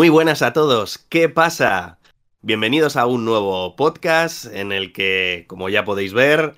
[0.00, 1.98] Muy buenas a todos, ¿qué pasa?
[2.40, 6.54] Bienvenidos a un nuevo podcast en el que, como ya podéis ver,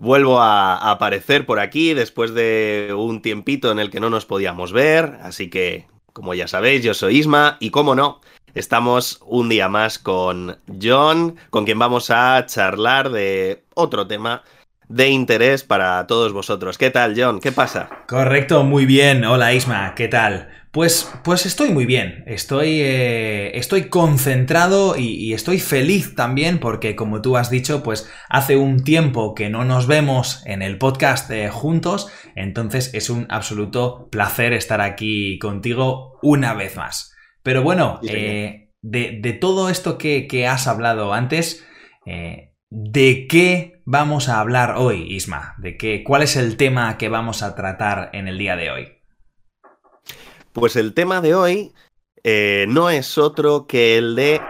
[0.00, 4.72] vuelvo a aparecer por aquí después de un tiempito en el que no nos podíamos
[4.72, 8.20] ver, así que, como ya sabéis, yo soy Isma y, como no,
[8.56, 14.42] estamos un día más con John, con quien vamos a charlar de otro tema
[14.88, 16.76] de interés para todos vosotros.
[16.76, 17.38] ¿Qué tal, John?
[17.38, 17.88] ¿Qué pasa?
[18.08, 19.24] Correcto, muy bien.
[19.24, 20.59] Hola, Isma, ¿qué tal?
[20.72, 27.20] Pues, pues estoy muy bien, estoy, eh, estoy concentrado y, estoy feliz también porque como
[27.22, 31.48] tú has dicho, pues hace un tiempo que no nos vemos en el podcast eh,
[31.48, 37.16] juntos, entonces es un absoluto placer estar aquí contigo una vez más.
[37.42, 41.66] Pero bueno, eh, de, todo esto que, que has hablado antes,
[42.06, 45.56] ¿de qué vamos a hablar hoy, Isma?
[45.58, 48.99] ¿De qué, ¿Cuál es el tema que vamos a tratar en el día de hoy?
[50.52, 51.72] Pues el tema de hoy
[52.24, 54.40] eh, no es otro que el de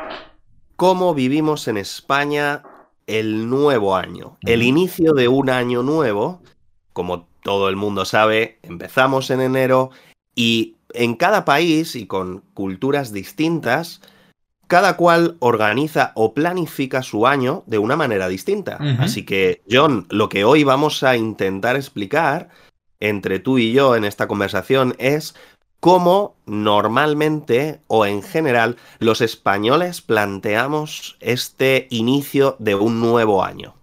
[0.76, 2.62] cómo vivimos en España
[3.06, 6.40] el nuevo año, el inicio de un año nuevo.
[6.92, 9.90] Como todo el mundo sabe, empezamos en enero
[10.34, 14.00] y en cada país y con culturas distintas,
[14.68, 18.76] cada cual organiza o planifica su año de una manera distinta.
[19.00, 22.48] Así que, John, lo que hoy vamos a intentar explicar
[23.00, 25.34] entre tú y yo en esta conversación es
[25.80, 33.74] cómo normalmente o en general los españoles planteamos este inicio de un nuevo año.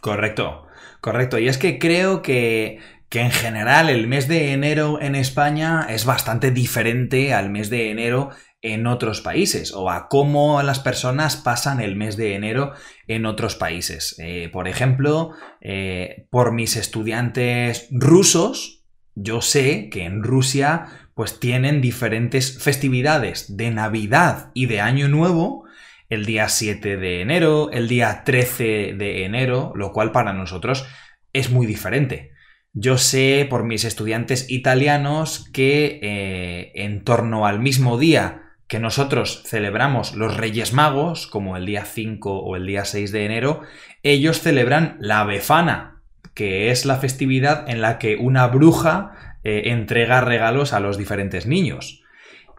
[0.00, 0.66] Correcto,
[1.00, 1.38] correcto.
[1.38, 6.04] Y es que creo que, que en general el mes de enero en España es
[6.04, 8.30] bastante diferente al mes de enero
[8.64, 12.72] en otros países o a cómo las personas pasan el mes de enero
[13.06, 14.16] en otros países.
[14.18, 21.80] Eh, por ejemplo, eh, por mis estudiantes rusos, yo sé que en Rusia pues tienen
[21.80, 25.64] diferentes festividades de Navidad y de Año Nuevo,
[26.08, 30.86] el día 7 de enero, el día 13 de enero, lo cual para nosotros
[31.32, 32.32] es muy diferente.
[32.72, 39.44] Yo sé por mis estudiantes italianos que eh, en torno al mismo día que nosotros
[39.46, 43.60] celebramos los Reyes Magos, como el día 5 o el día 6 de enero,
[44.02, 46.02] ellos celebran la Befana,
[46.34, 51.46] que es la festividad en la que una bruja eh, entrega regalos a los diferentes
[51.46, 52.02] niños.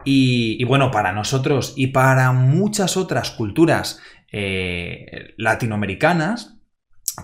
[0.08, 6.58] Y, bueno, para nosotros y para muchas otras culturas eh, latinoamericanas,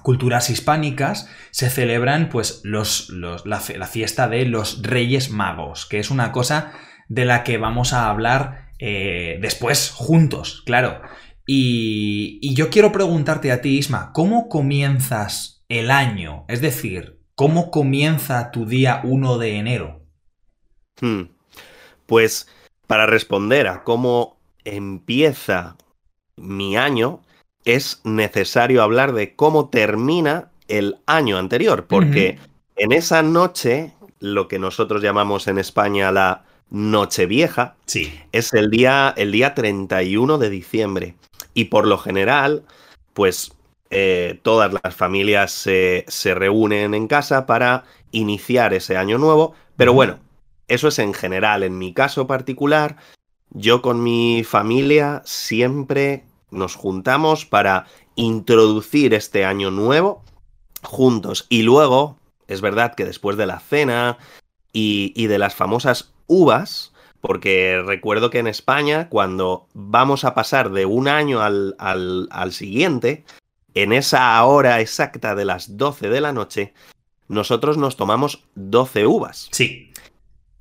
[0.03, 6.33] culturas hispánicas, se celebran pues los, la, fiesta de los Reyes Magos, que es una
[6.33, 6.73] cosa
[7.09, 11.03] de la que vamos a hablar eh, después juntos, claro.
[11.47, 16.47] Y, y yo quiero preguntarte a ti, Isma, ¿cómo comienzas el año?
[16.49, 20.01] Es decir, ¿Cómo comienza tu día 1 de enero?
[21.01, 21.23] Hmm.
[22.07, 22.47] Pues
[22.87, 25.77] para responder a cómo empieza
[26.37, 27.23] mi año,
[27.65, 32.39] es necesario hablar de cómo termina el año anterior, porque
[32.77, 38.13] en esa noche, lo que nosotros llamamos en España la Nochevieja, sí.
[38.33, 41.15] es el día, el día 31 de diciembre.
[41.55, 42.63] Y por lo general,
[43.13, 43.53] pues
[43.95, 49.55] eh, todas las familias se, reúnen en casa para iniciar ese año nuevo.
[49.77, 50.19] Pero bueno,
[50.67, 51.63] eso es en general.
[51.63, 52.97] En mi caso particular,
[53.51, 60.23] yo con mi familia siempre nos juntamos para introducir este año nuevo
[60.83, 61.45] juntos.
[61.51, 62.17] Y luego,
[62.49, 64.17] es verdad que después de la cena
[64.73, 70.87] y, de las famosas uvas, porque recuerdo que en España, cuando vamos a pasar de
[70.87, 73.27] un año al, al siguiente,
[73.75, 76.75] en esa hora exacta de las 12 de la noche,
[77.29, 79.49] nosotros nos tomamos 12 uvas.
[79.53, 79.93] Sí.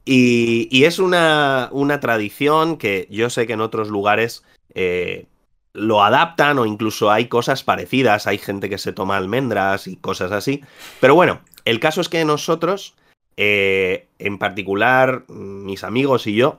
[0.03, 5.27] Y, es una, una, tradición que yo sé que en otros lugares eh,
[5.73, 10.31] lo adaptan o incluso hay cosas parecidas, hay gente que se toma almendras y cosas
[10.31, 10.63] así.
[10.99, 12.95] Pero bueno, el caso es que nosotros,
[13.37, 16.57] eh, en particular mis amigos y yo,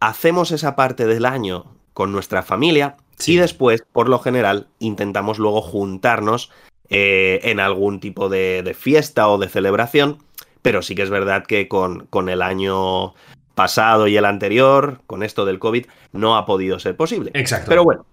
[0.00, 2.96] hacemos esa parte del año con nuestra familia
[3.26, 6.50] y después, por lo general, intentamos luego juntarnos
[6.88, 10.18] eh, en algún tipo de, fiesta o de celebración.
[10.62, 13.14] Pero sí que es verdad que con, con el año
[13.54, 17.30] pasado y el anterior, con esto del COVID, no ha podido ser posible.
[17.34, 17.68] Exacto.
[17.68, 18.06] Pero bueno,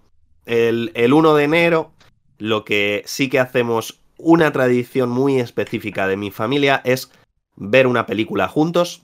[0.45, 1.91] el, el 1 de enero,
[2.37, 7.11] lo que sí que hacemos una tradición muy específica de mi familia es
[7.55, 9.03] ver una película juntos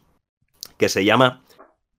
[0.78, 1.42] que se llama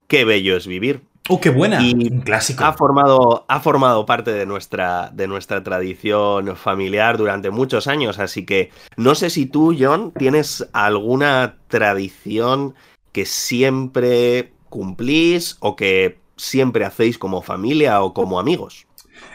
[0.06, 1.02] Qué bello es vivir.
[1.28, 1.78] ¡Oh, qué buena!
[1.78, 2.64] Un clásico.
[2.64, 8.44] Ha formado, ha formado parte de nuestra, de nuestra tradición familiar durante muchos años, así
[8.44, 12.74] que no sé si tú, John, tienes alguna tradición
[13.12, 18.86] que siempre cumplís o que siempre hacéis como familia o como amigos?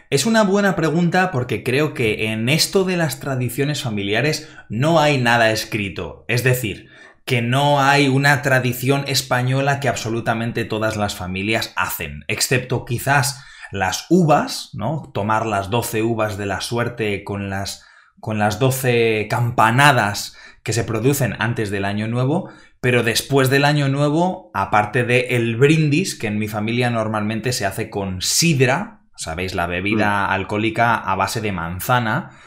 [0.09, 5.17] Es una buena pregunta porque creo que en esto de las tradiciones familiares no hay
[5.17, 6.25] nada escrito.
[6.27, 6.89] Es decir,
[7.27, 14.05] que no hay una tradición española que absolutamente todas las familias hacen, excepto quizás las
[14.09, 15.11] uvas, ¿no?
[15.13, 17.85] Tomar las 12 uvas de la suerte con las,
[18.21, 23.89] con las 12 campanadas que se producen antes del año nuevo, pero después del año
[23.89, 29.53] nuevo, aparte de el brindis, que en mi familia normalmente se hace con sidra, sabéis,
[29.53, 30.31] la bebida mm.
[30.31, 32.39] alcohólica a base de manzana,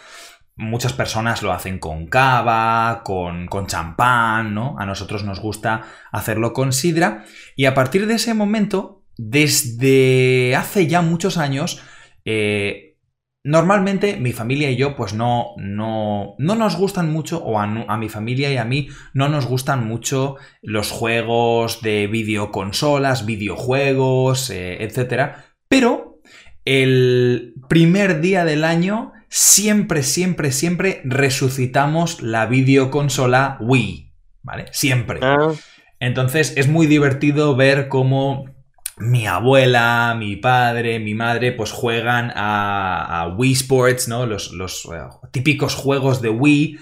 [0.60, 4.76] Muchas personas lo hacen con cava, con, con champán, ¿no?
[4.78, 7.24] A nosotros nos gusta hacerlo con sidra.
[7.56, 11.82] Y a partir de ese momento, desde hace ya muchos años,
[12.26, 12.90] eh,
[13.42, 18.08] normalmente mi familia y yo, pues no, no, no nos gustan mucho, o a, mi
[18.08, 25.36] familia y a mí, no nos gustan mucho los juegos de videoconsolas, videojuegos, eh, etc.
[25.68, 26.20] Pero
[26.64, 34.12] el primer día del año siempre, siempre, siempre resucitamos la videoconsola Wii,
[34.42, 34.66] ¿vale?
[34.72, 35.20] Siempre.
[35.22, 35.52] Ah.
[36.00, 38.46] Entonces es muy divertido ver cómo
[38.98, 44.26] mi abuela, mi padre, mi madre, pues juegan a, Wii Sports, ¿no?
[44.26, 44.52] Los,
[44.92, 44.98] eh,
[45.30, 46.78] típicos juegos de Wii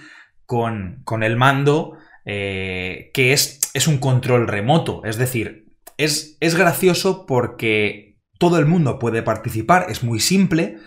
[0.47, 1.93] con, con el mando,
[2.25, 5.03] eh, que es, es, un control remoto.
[5.05, 5.67] Es decir,
[5.97, 10.79] es, es gracioso porque todo el mundo puede participar, es muy simple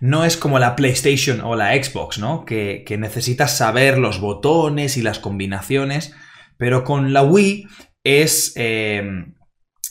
[0.00, 2.44] no es como la PlayStation o la Xbox, ¿no?
[2.44, 6.14] Que, necesitas saber los botones y las combinaciones,
[6.56, 7.66] pero con la Wii
[8.04, 8.52] es...
[8.56, 9.26] Eh,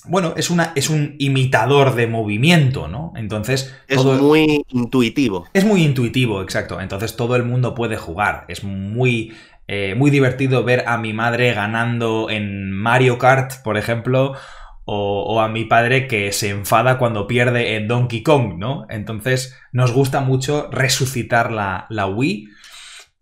[0.07, 3.13] bueno, es, una, es un imitador de movimiento, ¿no?
[3.15, 3.75] Entonces.
[3.87, 5.47] Es muy intuitivo.
[5.53, 6.79] Es muy intuitivo, exacto.
[6.79, 8.45] Entonces todo el mundo puede jugar.
[8.47, 9.33] Es muy,
[9.67, 14.35] eh, muy divertido ver a mi madre ganando en Mario Kart, por ejemplo,
[14.85, 18.85] o, a mi padre que se enfada cuando pierde en Donkey Kong, ¿no?
[18.89, 22.49] Entonces nos gusta mucho resucitar la, la Wii.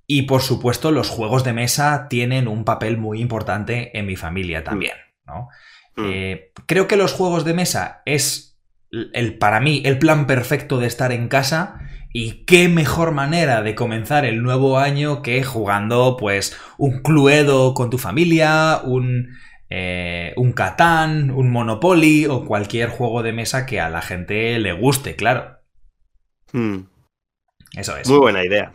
[0.05, 4.63] Y por supuesto, los juegos de mesa tienen un papel muy importante en mi familia
[4.63, 5.47] también, ¿no?
[5.95, 6.05] Mm.
[6.05, 8.59] Eh, creo que los juegos de mesa es
[8.91, 11.79] el, para mí el plan perfecto de estar en casa.
[12.15, 17.89] Y qué mejor manera de comenzar el nuevo año que jugando, pues, un Cluedo con
[17.89, 19.29] tu familia, un
[19.75, 24.71] eh, un Catán, un Monopoly o cualquier juego de mesa que a la gente le
[24.71, 25.61] guste, claro.
[26.51, 26.81] Hmm.
[27.75, 28.07] Eso es.
[28.07, 28.73] Muy buena idea.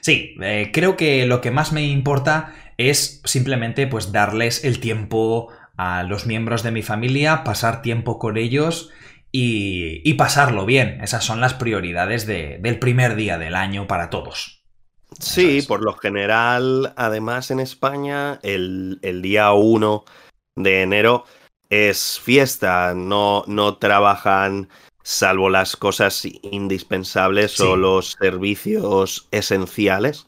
[0.00, 5.52] Sí, eh, creo que lo que más me importa es simplemente pues darles el tiempo
[5.76, 8.90] a los miembros de mi familia, pasar tiempo con ellos
[9.32, 10.98] y, pasarlo bien.
[11.02, 14.61] Esas son las prioridades del primer día del año para todos.
[15.18, 20.04] Sí, por lo general, además en España, el, día 1
[20.56, 21.24] de enero
[21.70, 24.68] es fiesta, no, no trabajan
[25.02, 30.26] salvo las cosas indispensables o los servicios esenciales.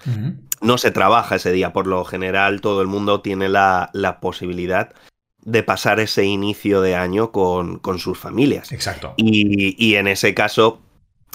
[0.61, 4.95] No se trabaja ese día, por lo general todo el mundo tiene la, la posibilidad
[5.45, 8.73] de pasar ese inicio de año con, con sus familias.
[8.73, 9.15] Exacto.
[9.17, 10.81] Y, y, en ese caso,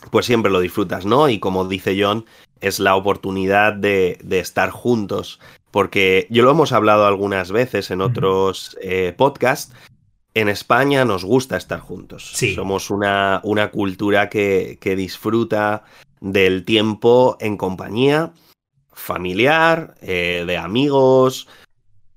[0.10, 1.30] pues siempre lo disfrutas, ¿no?
[1.30, 2.25] Y como dice John,
[2.61, 5.39] es la oportunidad de, estar juntos.
[5.71, 9.74] Porque yo lo hemos hablado algunas veces en otros eh, podcasts.
[10.34, 12.34] En España nos gusta estar juntos.
[12.55, 15.84] Somos una, una cultura que, que, disfruta
[16.22, 18.31] del tiempo en compañía,
[18.93, 21.48] familiar, eh, de amigos.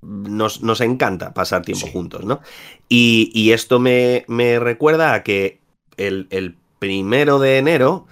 [0.00, 2.40] Nos, nos, encanta pasar tiempo juntos, ¿no?
[2.88, 5.60] Y, esto me, me, recuerda a que
[5.96, 8.06] el, el primero de enero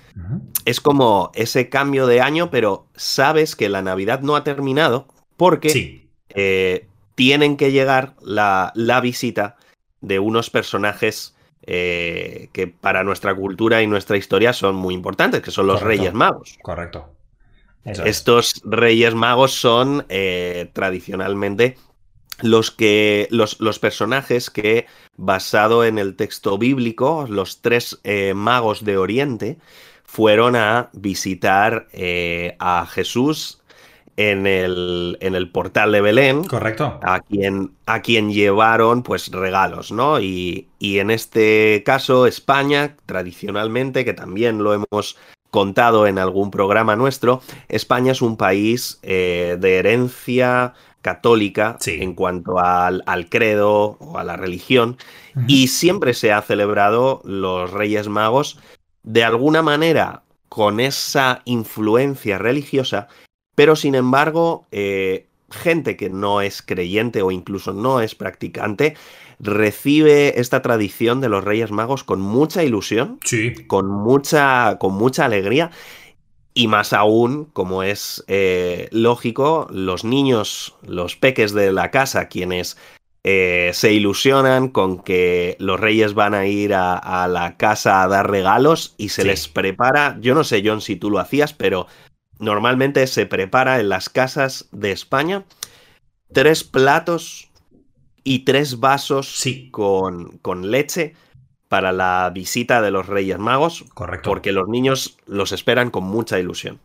[0.65, 6.09] es como ese cambio de año, pero sabes que la Navidad no ha terminado porque
[6.31, 9.57] eh, tienen que llegar la, la, visita
[10.01, 15.51] de unos personajes eh, que para nuestra cultura y nuestra historia son muy importantes, que
[15.51, 16.59] son los Reyes Magos.
[16.63, 17.15] Correcto.
[17.85, 21.77] Estos Reyes Magos son eh, tradicionalmente
[22.43, 24.87] los que los, los, personajes que
[25.17, 29.59] basado en el texto bíblico los tres eh, magos de Oriente
[30.11, 33.63] fueron a visitar eh, a Jesús
[34.17, 36.43] en el, en el, portal de Belén.
[36.43, 36.99] Correcto.
[37.01, 40.21] A quien, a quien llevaron pues regalos, ¿no?
[40.21, 45.17] Y, y, en este caso España, tradicionalmente, que también lo hemos
[45.53, 52.59] contado en algún programa nuestro, España es un país eh, de herencia católica en cuanto
[52.59, 54.99] al, al, credo o a la religión
[55.47, 58.59] y siempre se ha celebrado los Reyes Magos
[59.03, 63.09] de alguna manera con esa influencia religiosa,
[63.55, 68.97] pero sin embargo eh, gente que no es creyente o incluso no es practicante
[69.41, 73.55] recibe esta tradición de los Reyes Magos con mucha ilusión, sí.
[73.67, 75.71] con, mucha, con mucha alegría.
[76.53, 82.77] Y más aún, como es eh, lógico, los niños, los peques de la casa, quienes
[83.23, 88.31] eh, se ilusionan con que los reyes van a ir a, la casa a dar
[88.31, 91.87] regalos y se les prepara, yo no sé John si tú lo hacías, pero
[92.39, 95.45] normalmente se prepara en las casas de España
[96.33, 97.51] tres platos
[98.25, 101.15] y tres vasos con, con leche
[101.69, 103.85] para la visita de los Reyes Magos.
[103.95, 104.31] Correcto.
[104.31, 106.81] Porque los niños los esperan con mucha ilusión.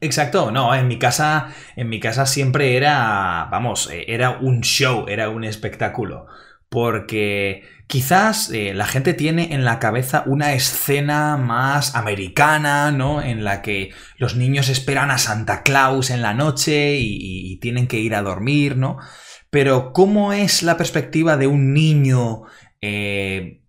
[0.00, 5.06] Exacto, no, en mi casa, en mi casa siempre era, vamos, eh, era un show,
[5.08, 6.26] era un espectáculo.
[6.68, 13.22] Porque quizás eh, la gente tiene en la cabeza una escena más americana, ¿no?
[13.22, 17.98] En la que los niños esperan a Santa Claus en la noche y tienen que
[18.00, 18.98] ir a dormir, ¿no?
[19.50, 22.42] Pero ¿cómo es la perspectiva de un niño,
[22.82, 23.62] eh,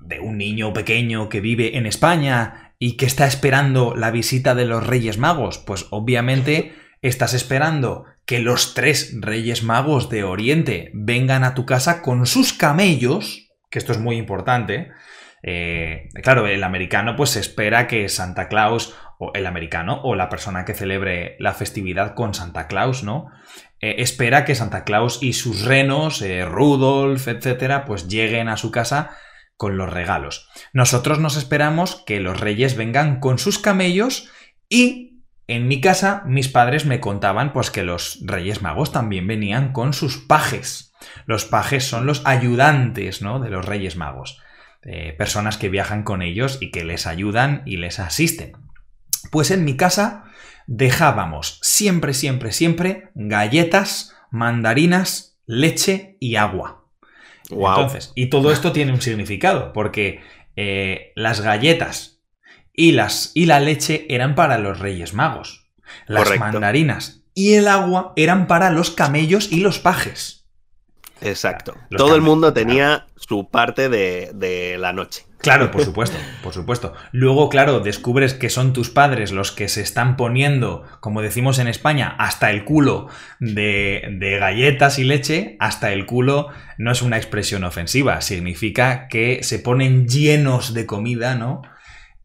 [0.00, 4.66] de un niño pequeño que vive en España y que está esperando la visita de
[4.66, 5.56] los Reyes Magos?
[5.56, 12.02] Pues obviamente estás esperando que los tres Reyes Magos de Oriente vengan a tu casa
[12.02, 14.92] con sus camellos, que esto es muy importante.
[15.42, 20.66] Eh, claro, el americano pues espera que Santa Claus, o el americano, o la persona
[20.66, 23.30] que celebre la festividad con Santa Claus, ¿no?
[23.80, 28.70] Eh, espera que Santa Claus y sus renos, eh, Rudolf, etcétera, pues lleguen a su
[28.70, 29.16] casa
[29.56, 30.48] con los regalos.
[30.72, 34.30] Nosotros nos esperamos que los reyes vengan con sus camellos
[34.68, 39.72] y en mi casa mis padres me contaban pues que los reyes magos también venían
[39.72, 40.92] con sus pajes.
[41.26, 43.40] Los pajes son los ayudantes, ¿no?
[43.40, 44.40] De los reyes magos.
[44.82, 48.52] Eh, personas que viajan con ellos y que les ayudan y les asisten.
[49.30, 50.24] Pues en mi casa
[50.66, 56.83] dejábamos siempre, siempre, siempre galletas, mandarinas, leche y agua.
[57.50, 60.20] Entonces, y todo esto tiene un significado, porque
[60.56, 62.20] eh, las galletas
[62.72, 65.66] y, las, y la leche eran para los Reyes Magos.
[66.06, 70.46] Las mandarinas y el agua eran para los camellos y los pajes.
[71.20, 71.76] Exacto.
[71.96, 75.26] Todo el mundo tenía su parte de la noche.
[75.44, 76.94] Claro, por supuesto, por supuesto.
[77.12, 81.68] Luego, claro, descubres que son tus padres los que se están poniendo, como decimos en
[81.68, 83.08] España, hasta el culo
[83.40, 85.58] de, galletas y leche.
[85.60, 86.48] Hasta el culo
[86.78, 91.60] no es una expresión ofensiva, significa que se ponen llenos de comida, ¿no?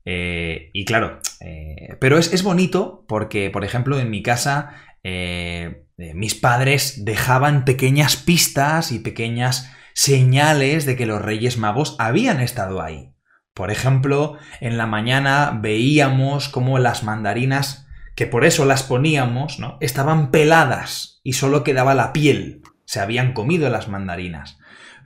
[0.05, 6.35] Eh, y claro, eh, pero es, bonito porque, por ejemplo, en mi casa, eh, mis
[6.35, 13.13] padres dejaban pequeñas pistas y pequeñas señales de que los Reyes Magos habían estado ahí.
[13.53, 19.77] Por ejemplo, en la mañana veíamos cómo las mandarinas, que por eso las poníamos, ¿no?
[19.81, 22.61] estaban peladas y solo quedaba la piel.
[22.85, 24.57] Se habían comido las mandarinas.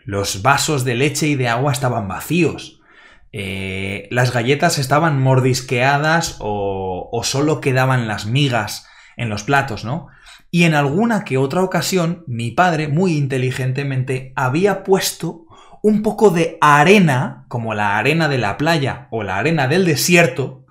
[0.06, 2.82] Los vasos de leche y de agua estaban vacíos.
[3.32, 10.08] Eh, las galletas estaban mordisqueadas o, o solo quedaban las migas en los platos, ¿no?
[10.51, 15.46] Y en alguna que otra ocasión, mi padre, muy inteligentemente, había puesto
[15.82, 20.65] un poco de arena, como la arena de la playa o la arena del desierto,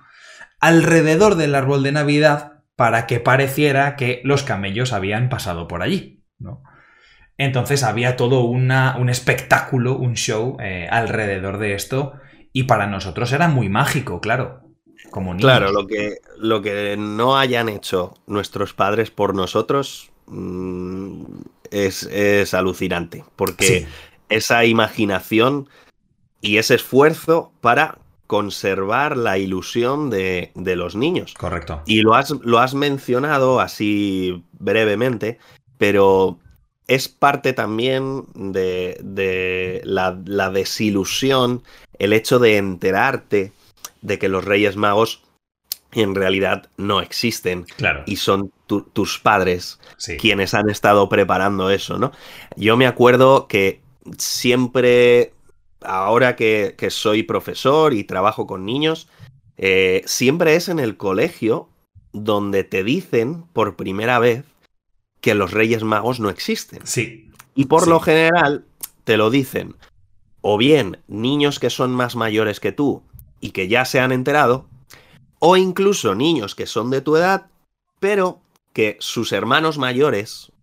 [0.59, 6.23] alrededor del árbol de Navidad para que pareciera que los camellos habían pasado por allí.
[6.39, 6.63] ¿no?
[7.37, 12.13] Entonces había todo un espectáculo, un show eh, alrededor de esto
[12.51, 14.62] y para nosotros era muy mágico, claro.
[15.37, 21.23] Claro, lo que, lo que no hayan hecho nuestros padres por nosotros mm,
[21.69, 23.87] es, alucinante, porque
[24.29, 25.69] esa imaginación
[26.41, 31.35] y ese esfuerzo para conservar la ilusión de, los niños.
[31.35, 31.83] Correcto.
[31.85, 35.37] Y lo has, lo has mencionado así brevemente,
[35.77, 36.39] pero
[36.87, 41.61] es parte también de, la, la, desilusión,
[41.99, 43.51] el hecho de enterarte
[44.03, 45.23] de que los Reyes Magos
[45.93, 47.63] en realidad no existen.
[47.77, 48.03] Claro.
[48.05, 49.79] Y son tus padres
[50.19, 52.11] quienes han estado preparando eso, ¿no?
[52.55, 53.81] Yo me acuerdo que
[54.17, 55.33] siempre,
[55.81, 59.07] ahora que, soy profesor y trabajo con niños,
[59.57, 61.69] eh, siempre es en el colegio
[62.11, 64.43] donde te dicen por primera vez
[65.21, 66.85] que los Reyes Magos no existen.
[66.85, 67.31] Sí.
[67.55, 68.65] Y por lo general
[69.03, 69.75] te lo dicen
[70.41, 73.03] o bien niños que son más mayores que tú
[73.43, 74.69] y que ya se han enterado,
[75.39, 77.47] o incluso niños que son de tu edad,
[77.99, 78.39] pero
[78.71, 80.53] que sus hermanos mayores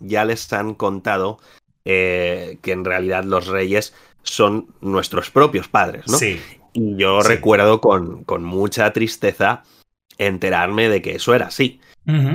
[0.00, 1.38] ya les han contado
[1.84, 6.18] eh, que en realidad los reyes son nuestros propios padres, ¿no?
[6.18, 6.40] Sí.
[6.72, 9.62] Y yo recuerdo con, con mucha tristeza
[10.18, 11.80] enterarme de que eso era así.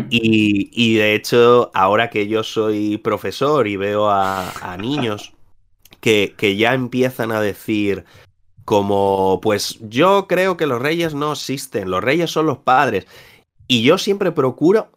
[0.09, 5.33] y, de hecho, ahora que yo soy profesor y veo a, niños
[5.99, 8.05] que, que, ya empiezan a decir
[8.69, 13.07] como, pues yo creo que los reyes no existen, los reyes son los padres.
[13.67, 14.91] Y yo siempre procuro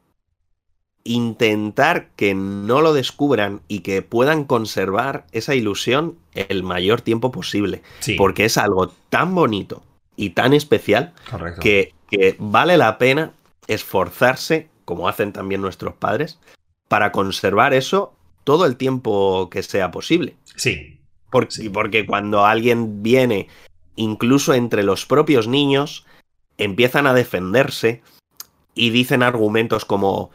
[1.04, 7.80] intentar que no lo descubran y que puedan conservar esa ilusión el mayor tiempo posible.
[8.18, 9.82] Porque es algo tan bonito
[10.16, 11.14] y tan especial
[11.58, 13.32] que, que, vale la pena
[13.68, 16.38] esforzarse, como hacen también nuestros padres,
[16.88, 18.12] para conservar eso
[18.44, 20.36] todo el tiempo que sea posible.
[20.56, 20.98] Sí.
[21.32, 23.48] Porque, porque cuando alguien viene,
[23.96, 26.06] incluso entre los propios niños,
[26.58, 28.02] empiezan a defenderse
[28.74, 30.30] y dicen argumentos como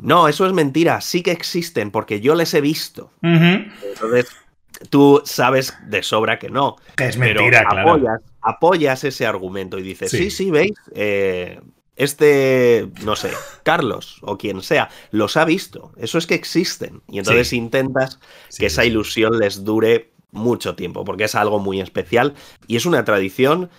[0.00, 3.12] no, eso es mentira, sí que existen porque yo les he visto.
[3.22, 4.26] Entonces,
[4.88, 6.76] tú sabes de sobra que no.
[6.96, 8.20] es mentira, claro.
[8.40, 11.60] Apoyas, ese argumento y dices, sí, sí, veis, eh,
[11.96, 13.30] este, no sé,
[13.62, 15.92] Carlos o quien sea, los ha visto.
[15.98, 17.02] Eso es que existen.
[17.06, 18.18] Y entonces intentas
[18.58, 22.34] que esa ilusión les dure mucho tiempo, porque es algo muy especial
[22.66, 23.70] y es una tradición,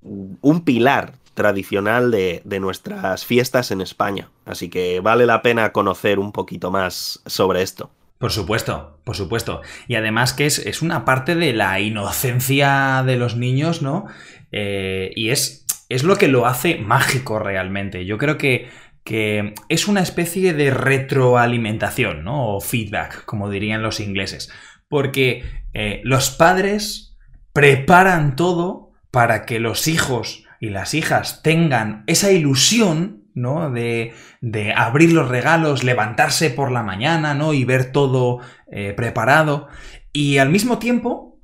[0.00, 4.30] un pilar tradicional de, nuestras fiestas en España.
[4.46, 7.90] Así que vale la pena conocer un poquito más sobre esto.
[8.18, 9.60] Por supuesto, por supuesto.
[9.86, 14.06] Y además que es, una parte de la inocencia de los niños, ¿no?
[14.52, 18.06] Eh, y es, es lo que lo hace mágico realmente.
[18.06, 18.70] Yo creo que,
[19.02, 22.54] que es una especie de retroalimentación, ¿no?
[22.54, 24.50] O feedback, como dirían los ingleses.
[24.94, 27.16] Porque eh, los padres
[27.52, 33.72] preparan todo para que los hijos y las hijas tengan esa ilusión, ¿no?
[33.72, 37.54] De, de abrir los regalos, levantarse por la mañana, ¿no?
[37.54, 38.38] Y ver todo
[38.70, 39.66] eh, preparado.
[40.12, 41.40] Y al mismo tiempo,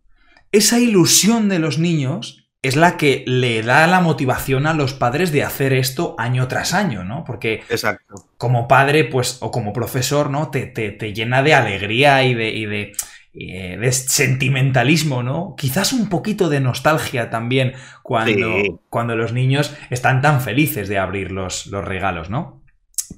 [0.52, 5.32] esa ilusión de los niños es la que le da la motivación a los padres
[5.32, 7.24] de hacer esto año tras año, ¿no?
[7.24, 8.26] Porque Exacto.
[8.36, 10.50] como padre, pues, o como profesor, ¿no?
[10.50, 12.92] Te, te, llena de alegría y de, y de
[13.32, 15.54] eh, de sentimentalismo, ¿no?
[15.56, 21.30] Quizás un poquito de nostalgia también cuando, cuando los niños están tan felices de abrir
[21.30, 22.60] los, los regalos, ¿no?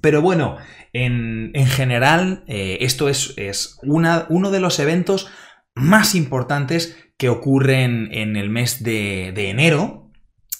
[0.00, 0.56] Pero bueno,
[0.92, 5.30] en, general, eh, esto es, es una, uno de los eventos
[5.74, 10.01] más importantes que ocurren en el mes de, de enero,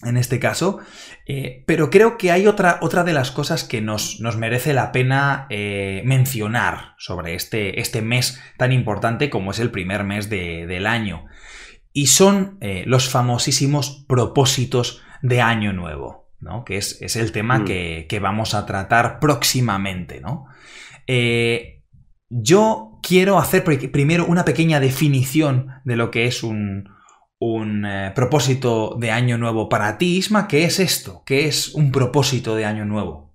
[0.05, 0.81] en este caso.
[1.27, 4.93] Eh, pero creo que hay otra, otra de las cosas que nos, nos merece la
[4.93, 10.87] pena eh, mencionar sobre este, este, mes tan importante como es el primer mes del
[10.87, 11.27] año.
[11.93, 16.65] Y son eh, los famosísimos propósitos de Año Nuevo, ¿no?
[16.65, 17.65] que es, es el tema mm.
[17.65, 20.21] que, que, vamos a tratar próximamente.
[20.21, 20.47] ¿no?
[22.31, 26.89] yo quiero hacer primero una pequeña definición de lo que es un,
[27.43, 30.47] un eh, propósito de año nuevo para ti, Isma.
[30.47, 31.23] ¿Qué es esto?
[31.27, 33.33] ¿Qué es un propósito de año nuevo?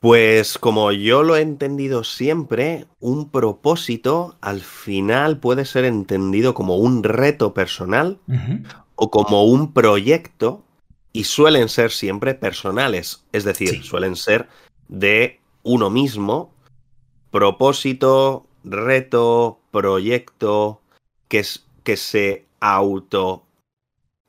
[0.00, 6.76] Pues como yo lo he entendido siempre, un propósito al final puede ser entendido como
[6.76, 8.20] un reto personal
[8.94, 10.62] o como un proyecto
[11.12, 14.48] y suelen ser siempre personales, es decir, suelen ser
[14.86, 16.52] de uno mismo,
[17.32, 20.82] propósito, reto, proyecto,
[21.28, 23.46] que es que se auto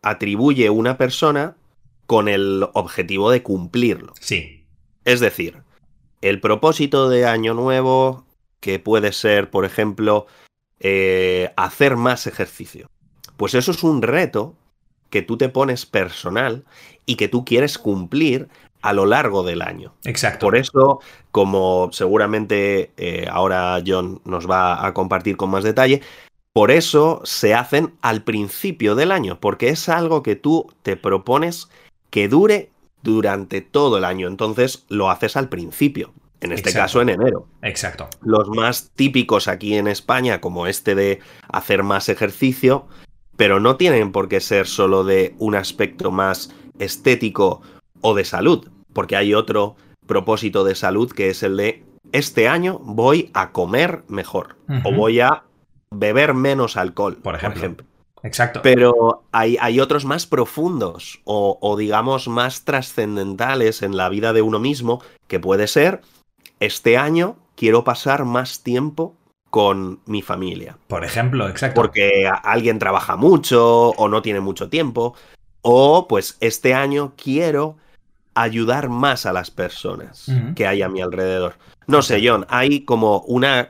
[0.04, 1.58] atribuye una persona
[2.06, 4.14] con el objetivo de cumplirlo.
[4.22, 4.64] Sí.
[5.06, 5.64] Es decir,
[6.22, 8.26] el propósito de Año Nuevo,
[8.60, 10.28] que puede ser, por ejemplo,
[10.80, 12.92] eh, hacer más ejercicio.
[13.38, 14.56] Pues eso es un reto
[15.10, 16.64] que tú te pones personal
[17.08, 18.50] y que tú quieres cumplir
[18.84, 19.96] a lo largo del año.
[20.04, 20.46] Exacto.
[20.46, 21.00] Por eso,
[21.32, 26.04] como seguramente eh, ahora John nos va a compartir con más detalle,
[26.58, 31.70] por eso se hacen al principio del año, porque es algo que tú te propones
[32.10, 32.72] que dure
[33.04, 34.28] durante todo el año.
[34.28, 37.46] Entonces lo haces al principio, en este caso en enero.
[37.62, 38.10] Exacto.
[38.22, 42.88] Los más típicos aquí en España, como este de hacer más ejercicio,
[43.36, 47.62] pero no tienen por qué ser solo de un aspecto más estético
[48.02, 49.76] o de salud, porque hay otro
[50.08, 55.20] propósito de salud que es el de este año voy a comer mejor o voy
[55.20, 55.44] a
[55.92, 57.86] beber menos alcohol, por ejemplo.
[58.24, 58.62] Exacto.
[58.64, 64.42] Pero hay, hay, otros más profundos o, o digamos más trascendentales en la vida de
[64.42, 66.02] uno mismo, que puede ser,
[66.60, 69.16] este año quiero pasar más tiempo
[69.50, 70.78] con mi familia.
[70.88, 71.82] Por ejemplo, exacto.
[71.82, 75.16] Porque alguien trabaja mucho o no tiene mucho tiempo.
[75.62, 77.78] O pues este año quiero
[78.36, 81.56] ayudar más a las personas que hay a mi alrededor.
[81.88, 83.70] No sé, John, hay como una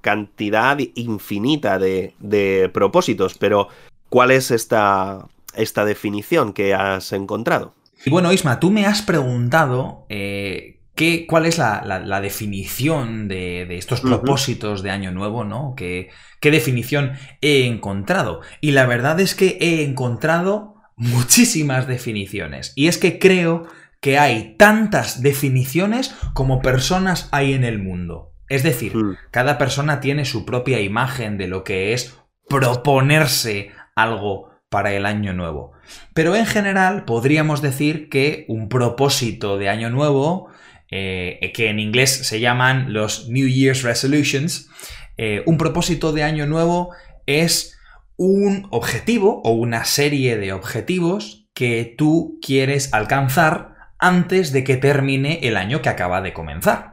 [0.00, 3.68] cantidad infinita de, propósitos, pero
[4.08, 7.74] ¿cuál es esta, esta definición que has encontrado?
[8.04, 14.00] Y bueno, Isma, tú me has preguntado eh, qué, cuál es la, definición de, estos
[14.00, 15.74] propósitos de Año Nuevo, ¿no?
[15.76, 18.40] ¿Qué, ¿Qué definición he encontrado?
[18.60, 22.72] Y la verdad es que he encontrado muchísimas definiciones.
[22.74, 23.66] Y es que creo
[24.00, 28.31] que hay tantas definiciones como personas hay en el mundo.
[28.52, 29.16] Es decir, hmm.
[29.30, 35.32] cada persona tiene su propia imagen de lo que es proponerse algo para el año
[35.32, 35.72] nuevo.
[36.12, 40.48] Pero en general podríamos decir que un propósito de año nuevo,
[40.90, 44.68] eh, que en inglés se llaman los New Year's Resolutions,
[45.16, 46.90] eh, un propósito de año nuevo
[47.24, 47.78] es
[48.18, 55.40] un objetivo o una serie de objetivos que tú quieres alcanzar antes de que termine
[55.42, 56.91] el año que acaba de comenzar.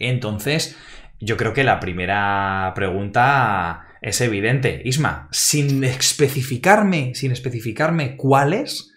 [0.00, 0.76] Entonces,
[1.20, 4.82] yo creo que la primera pregunta es evidente.
[4.84, 8.92] Isma, sin especificarme, sin especificarme cuáles,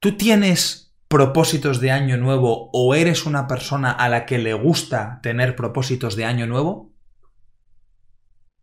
[0.00, 5.20] ¿tú tienes propósitos de año nuevo o eres una persona a la que le gusta
[5.22, 6.90] tener propósitos de año nuevo?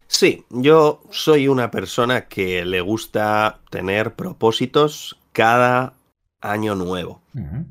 [0.07, 5.93] Sí, yo soy una persona que le gusta tener propósitos cada
[6.41, 7.21] año nuevo.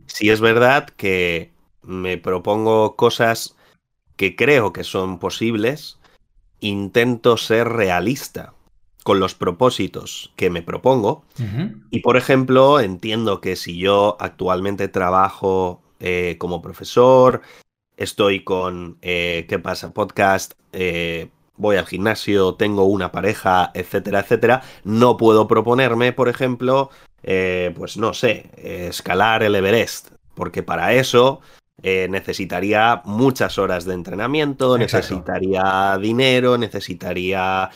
[0.06, 1.50] Si es verdad que
[1.82, 3.55] me propongo cosas
[4.16, 5.98] que creo que son posibles,
[6.60, 8.54] intento ser realista
[9.06, 11.24] con los propósitos que me propongo.
[11.90, 17.40] Y por ejemplo, entiendo que si yo actualmente trabajo eh, como profesor,
[17.96, 19.94] estoy con eh, ¿Qué pasa?
[19.94, 26.90] Podcast, eh, voy al gimnasio, tengo una pareja, etcétera, etcétera, no puedo proponerme, por ejemplo,
[27.22, 31.40] pues no sé, escalar el Everest, porque para eso
[31.82, 37.70] eh, necesitaría muchas horas de entrenamiento, necesitaría dinero, necesitaría...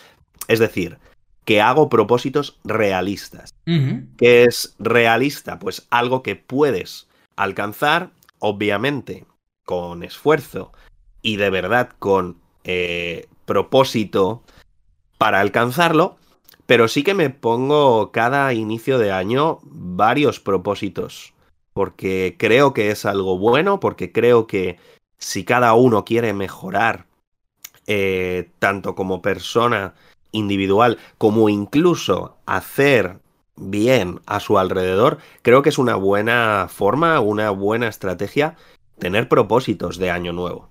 [0.48, 0.98] Es decir,
[1.44, 3.54] que hago propósitos realistas.
[3.64, 5.58] ¿Qué es realista?
[5.58, 9.26] Pues algo que puedes alcanzar, obviamente,
[9.64, 10.72] con esfuerzo
[11.22, 14.42] y de verdad con eh, propósito
[15.18, 16.16] para alcanzarlo,
[16.66, 21.34] pero sí que me pongo cada inicio de año varios propósitos
[21.72, 24.78] porque creo que es algo bueno, porque creo que
[25.18, 27.06] si cada uno quiere mejorar,
[27.86, 29.94] eh, tanto como persona
[30.32, 33.18] individual, como incluso hacer
[33.56, 38.56] bien a su alrededor, creo que es una buena forma, una buena estrategia
[38.98, 40.68] tener propósitos de año nuevo.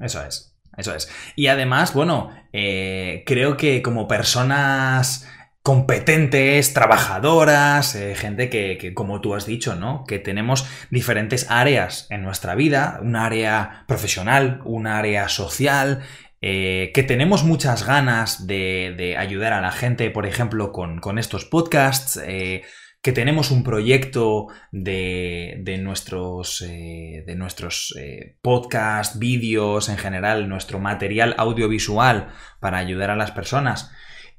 [0.00, 1.08] Eso es, eso es.
[1.36, 5.28] Y además, bueno, eh, creo que como personas
[5.64, 10.04] competentes, trabajadoras, eh, gente que, como tú has dicho, ¿no?
[10.06, 16.02] Que tenemos diferentes áreas en nuestra vida, un área profesional, un área social,
[16.42, 22.20] eh, que tenemos muchas ganas de, ayudar a la gente, por ejemplo, con, estos podcasts,
[22.22, 22.60] eh,
[23.00, 27.94] que tenemos un proyecto de, de nuestros, de nuestros
[28.42, 32.28] podcasts, vídeos, en general, nuestro material audiovisual
[32.60, 33.90] para ayudar a las personas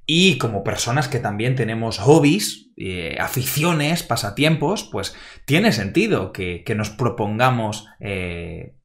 [0.06, 5.16] y como personas que también tenemos hobbies, eh, aficiones, pasatiempos, pues
[5.46, 8.76] tiene sentido que, nos propongamos, eh,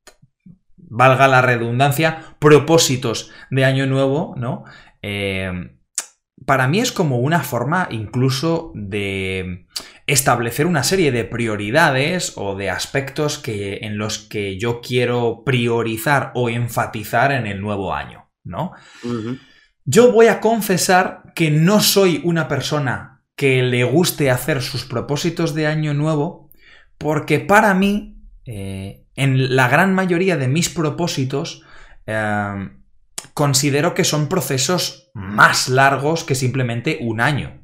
[0.77, 4.65] valga la redundancia, propósitos de año nuevo, ¿no?
[5.03, 5.53] Eh,
[6.47, 9.67] para mí es como una forma incluso de
[10.07, 16.33] establecer una serie de prioridades o de aspectos que, en los que yo quiero priorizar
[16.35, 18.73] o enfatizar en el nuevo año, ¿no?
[19.93, 25.53] Yo voy a confesar que no soy una persona que le guste hacer sus propósitos
[25.53, 26.49] de año nuevo,
[26.97, 31.65] porque para mí, eh, en la gran mayoría de mis propósitos,
[32.07, 32.69] eh,
[33.35, 37.61] considero que son procesos más largos que simplemente un año.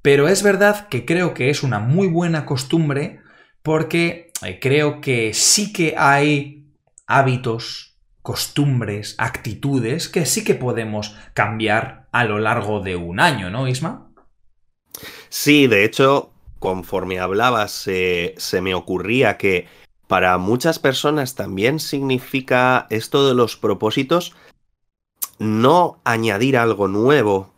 [0.00, 3.20] Pero es verdad que creo que es una muy buena costumbre
[3.62, 6.72] porque eh, creo que sí que hay
[7.06, 7.91] hábitos,
[8.22, 14.10] costumbres, actitudes que sí que podemos cambiar a lo largo de un año, ¿no, Isma?
[15.28, 19.66] Sí, de hecho, conforme hablabas, se me ocurría que
[20.06, 24.34] para muchas personas también significa esto de los propósitos
[25.38, 27.52] no añadir algo nuevo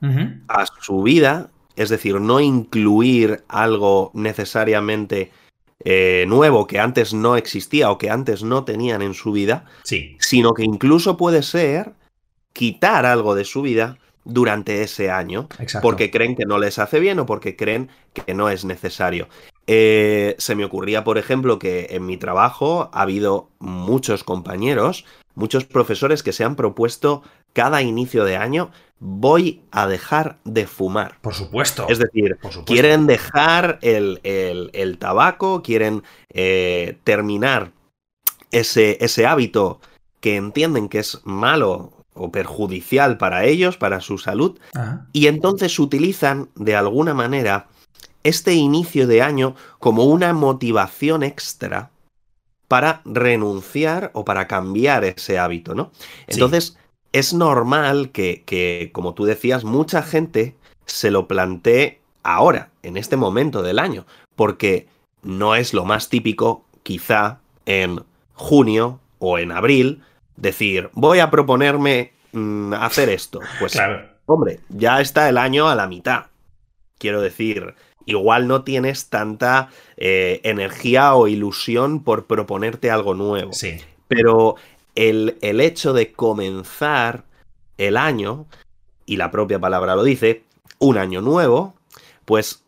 [0.48, 5.33] a su vida, es decir, no incluir algo necesariamente
[5.84, 10.16] eh, nuevo que antes no existía o que antes no tenían en su vida, sí.
[10.18, 11.92] sino que incluso puede ser
[12.52, 15.48] quitar algo de su vida durante ese año
[15.82, 19.28] porque creen que no les hace bien o porque creen que no es necesario.
[19.66, 25.64] Eh, se me ocurría, por ejemplo, que en mi trabajo ha habido muchos compañeros, muchos
[25.64, 27.22] profesores que se han propuesto
[27.54, 31.18] cada inicio de año, voy a dejar de fumar.
[31.22, 31.86] Por supuesto.
[31.88, 37.72] Es decir, quieren dejar el, tabaco, quieren eh, terminar
[38.50, 39.80] ese, ese hábito
[40.20, 44.58] que entienden que es malo o perjudicial para ellos, para su salud,
[45.12, 47.68] y entonces utilizan de alguna manera
[48.22, 51.90] este inicio de año como una motivación extra
[52.68, 55.92] para renunciar o para cambiar ese hábito, ¿no?
[56.26, 56.78] Entonces,
[57.14, 63.16] es normal que, que, como tú decías, mucha gente se lo plantee ahora, en este
[63.16, 64.88] momento del año, porque
[65.22, 68.03] no es lo más típico, quizá en
[68.35, 70.03] junio o en abril,
[70.35, 73.38] decir, voy a proponerme mm, hacer esto.
[73.61, 73.79] Pues,
[74.27, 76.24] hombre, ya está el año a la mitad.
[76.98, 83.53] Quiero decir, igual no tienes tanta eh, energía o ilusión por proponerte algo nuevo.
[83.53, 83.77] Sí.
[84.09, 84.57] Pero
[84.94, 87.24] el, el, hecho de comenzar
[87.78, 88.46] el año,
[89.07, 90.44] y la propia palabra lo dice,
[90.78, 91.74] un año nuevo,
[92.24, 92.64] pues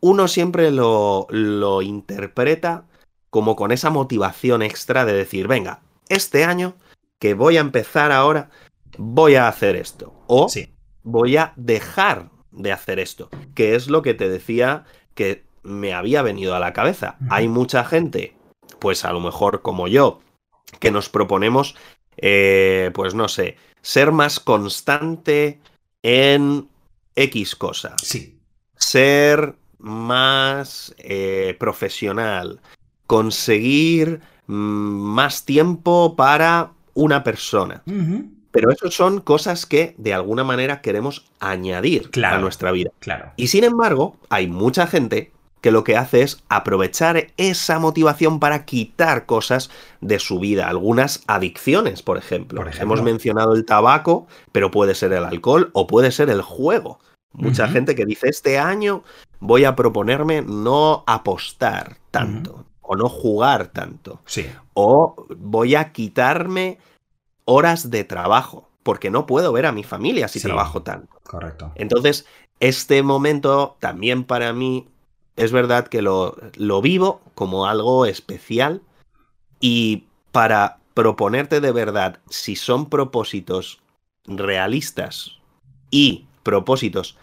[0.00, 2.84] uno siempre lo, lo interpreta
[3.30, 6.74] como con esa motivación extra de decir, venga, este año
[7.18, 8.50] que voy a empezar ahora,
[8.98, 10.12] voy a hacer esto.
[10.26, 10.48] O
[11.02, 14.84] voy a dejar de hacer esto, que es lo que te decía
[15.14, 17.16] que me había venido a la cabeza.
[17.28, 18.36] Hay mucha gente,
[18.78, 20.20] pues a lo mejor como yo,
[20.78, 21.76] que nos proponemos,
[22.16, 25.60] eh, pues no sé, ser más constante
[26.02, 26.68] en
[27.14, 27.94] X cosa.
[28.02, 28.38] Sí.
[28.76, 32.60] Ser más eh, profesional.
[33.06, 37.82] Conseguir mm, más tiempo para una persona.
[38.50, 42.90] Pero eso son cosas que de alguna manera queremos añadir a nuestra vida.
[43.00, 43.32] Claro.
[43.36, 45.30] Y sin embargo, hay mucha gente
[45.66, 49.68] que lo que hace es aprovechar esa motivación para quitar cosas
[50.00, 52.64] de su vida, algunas adicciones, por ejemplo.
[52.78, 57.00] Hemos mencionado el tabaco, pero puede ser el alcohol o puede ser el juego.
[57.32, 59.02] Mucha gente que dice, este año
[59.40, 64.20] voy a proponerme no apostar tanto o no jugar tanto.
[64.24, 64.46] Sí.
[64.74, 66.78] O voy a quitarme
[67.44, 71.18] horas de trabajo, porque no puedo ver a mi familia si trabajo tanto.
[71.24, 71.72] Correcto.
[71.74, 72.24] Entonces,
[72.60, 74.86] este momento también para mí
[75.36, 78.82] es verdad que lo, lo vivo como algo especial
[79.60, 83.80] y para proponerte de verdad si son propósitos
[84.26, 85.38] realistas
[85.90, 87.16] y propósitos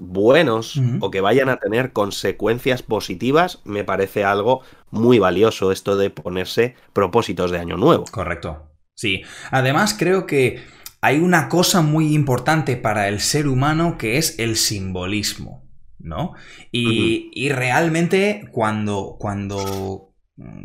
[0.00, 6.10] buenos o que vayan a tener consecuencias positivas, me parece algo muy valioso esto de
[6.10, 8.04] ponerse propósitos de año nuevo.
[8.10, 8.66] Correcto.
[8.94, 9.22] Sí.
[9.50, 10.64] Además, creo que
[11.02, 15.59] hay una cosa muy importante para el ser humano que es el simbolismo.
[16.02, 16.34] ¿No?
[16.72, 20.14] Y, y realmente cuando, cuando,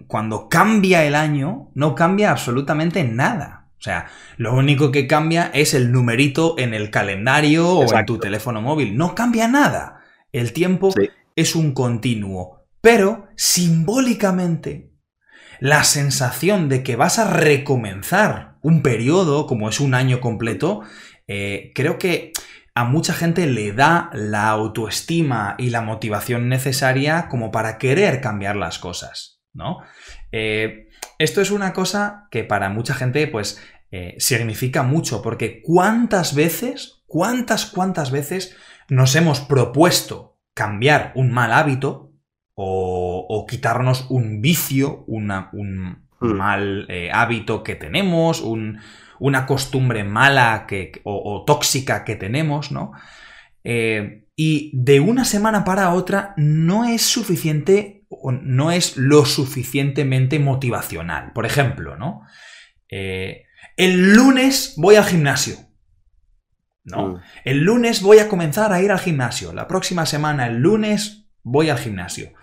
[0.07, 3.69] cuando cambia el año, no cambia absolutamente nada.
[3.77, 8.17] O sea, lo único que cambia es el numerito en el calendario o en tu
[8.17, 8.97] teléfono móvil.
[8.97, 10.01] No cambia nada.
[10.31, 10.89] El tiempo
[11.35, 12.65] es un continuo.
[12.81, 14.91] Pero simbólicamente,
[15.59, 20.81] la sensación de que vas a recomenzar un periodo, como es un año completo,
[21.27, 22.31] eh, creo que
[22.75, 28.57] a mucha gente le da la autoestima y la motivación necesaria como para querer cambiar
[28.57, 29.79] las cosas, ¿no?
[30.33, 36.35] Eh, esto es una cosa que para mucha gente, pues, eh, significa mucho, porque cuántas
[36.35, 38.57] veces, cuántas, cuántas veces
[38.89, 42.11] nos hemos propuesto cambiar un mal hábito
[42.55, 46.25] o, quitarnos un vicio, un hmm.
[46.33, 48.41] mal eh, hábito que tenemos,
[49.19, 52.91] una costumbre mala que, o, tóxica que tenemos, ¿no?
[53.63, 60.39] Eh, y de una semana para otra no es suficiente o no es lo suficientemente
[60.39, 61.31] motivacional.
[61.33, 62.21] Por ejemplo, ¿no?
[63.77, 65.57] El lunes voy al gimnasio.
[66.85, 67.07] No.
[67.07, 67.21] Mm.
[67.43, 69.53] El lunes voy a comenzar a ir al gimnasio.
[69.53, 72.33] La próxima semana, el lunes, voy al gimnasio.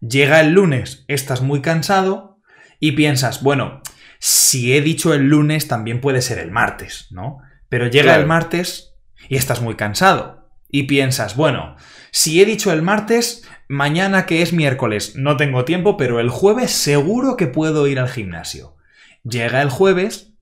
[0.00, 2.40] Llega el lunes, estás muy cansado
[2.80, 3.80] y piensas, bueno,
[4.24, 7.40] si he dicho el lunes, también puede ser el martes, ¿no?
[7.68, 8.94] Pero llega el martes
[9.28, 10.48] y estás muy cansado.
[10.68, 11.74] Y piensas, bueno,
[12.12, 16.70] si he dicho el martes, mañana que es miércoles no tengo tiempo, pero el jueves
[16.70, 18.76] seguro que puedo ir al gimnasio.
[19.24, 20.34] Llega el jueves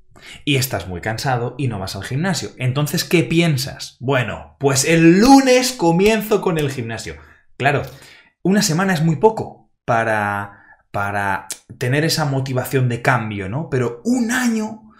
[0.45, 2.51] y estás muy cansado y no vas al gimnasio.
[2.59, 3.97] Entonces, ¿qué piensas?
[3.99, 7.17] Bueno, pues el lunes comienzo con el gimnasio.
[7.57, 7.81] Claro,
[8.43, 10.60] una semana es muy poco para,
[10.91, 11.47] para
[11.79, 13.69] tener esa motivación de cambio, ¿no?
[13.71, 14.93] Pero un año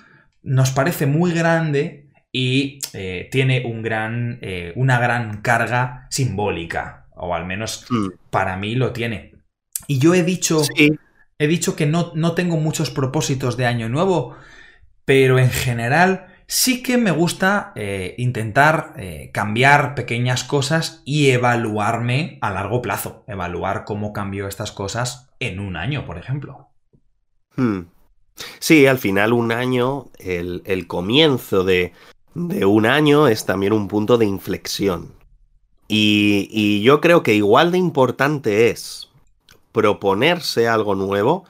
[0.43, 7.35] nos parece muy grande y eh, tiene un gran, eh, una gran carga simbólica, o
[7.35, 8.09] al menos mm.
[8.31, 9.35] para mí lo tiene.
[9.87, 10.63] Y yo he dicho,
[11.39, 14.37] he dicho que no, no tengo muchos propósitos de año nuevo,
[15.05, 22.39] pero en general sí que me gusta eh, intentar eh, cambiar pequeñas cosas y evaluarme
[22.43, 26.69] a largo plazo, evaluar cómo cambio estas cosas en un año, por ejemplo.
[27.57, 27.81] Hmm.
[28.59, 31.93] Sí, al final un año, el, el comienzo de,
[32.35, 35.13] de, un año es también un punto de inflexión.
[35.89, 39.11] Y, y, yo creo que igual de importante es
[39.73, 41.45] proponerse algo nuevo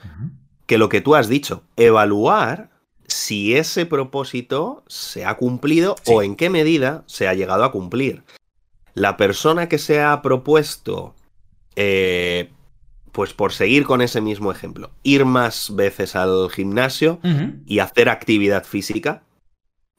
[0.66, 2.70] que lo que tú has dicho, evaluar
[3.06, 6.12] si ese propósito se ha cumplido sí.
[6.14, 8.22] o en qué medida se ha llegado a cumplir.
[8.94, 11.14] La persona que se ha propuesto,
[11.76, 12.50] eh,
[13.12, 17.62] pues por seguir con ese mismo ejemplo, ir más veces al gimnasio uh -huh.
[17.66, 19.22] y hacer actividad física,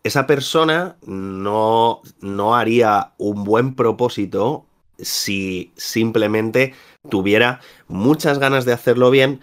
[0.04, 4.66] esa persona no, no haría un buen propósito
[4.98, 6.74] si simplemente
[7.10, 9.42] tuviera muchas ganas de hacerlo bien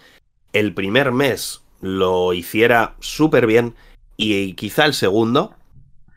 [0.53, 3.75] el primer mes lo hiciera súper bien
[4.17, 5.53] y quizá el segundo,